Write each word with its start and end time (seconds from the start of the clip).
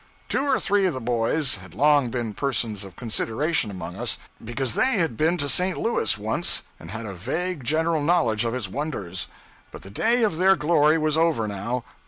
Two 0.27 0.41
or 0.43 0.59
three 0.59 0.87
of 0.87 0.95
the 0.95 0.99
boys 0.99 1.57
had 1.57 1.75
long 1.75 2.09
been 2.09 2.33
persons 2.33 2.83
of 2.83 2.95
consideration 2.95 3.69
among 3.69 3.97
us 3.97 4.17
because 4.43 4.73
they 4.73 4.93
had 4.97 5.15
been 5.15 5.37
to 5.37 5.47
St. 5.47 5.77
Louis 5.77 6.17
once 6.17 6.63
and 6.79 6.89
had 6.89 7.05
a 7.05 7.13
vague 7.13 7.63
general 7.63 8.01
knowledge 8.01 8.43
of 8.43 8.55
its 8.55 8.67
wonders, 8.67 9.27
but 9.69 9.83
the 9.83 9.91
day 9.91 10.23
of 10.23 10.37
their 10.37 10.55
glory 10.55 10.97
was 10.97 11.17
over 11.17 11.47
now. 11.47 11.83